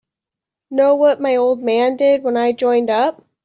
[0.71, 3.23] Know what my old man did when I joined up?